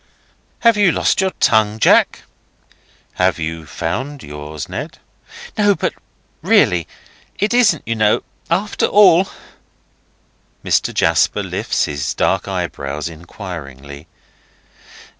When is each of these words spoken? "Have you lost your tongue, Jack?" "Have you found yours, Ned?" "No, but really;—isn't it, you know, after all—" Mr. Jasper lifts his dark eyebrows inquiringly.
"Have 0.61 0.77
you 0.77 0.91
lost 0.91 1.21
your 1.21 1.29
tongue, 1.39 1.77
Jack?" 1.77 2.23
"Have 3.21 3.37
you 3.37 3.67
found 3.67 4.23
yours, 4.23 4.67
Ned?" 4.67 4.97
"No, 5.59 5.75
but 5.75 5.93
really;—isn't 6.41 7.83
it, 7.85 7.87
you 7.87 7.95
know, 7.95 8.23
after 8.49 8.87
all—" 8.87 9.29
Mr. 10.65 10.91
Jasper 10.91 11.43
lifts 11.43 11.85
his 11.85 12.15
dark 12.15 12.47
eyebrows 12.47 13.09
inquiringly. 13.09 14.07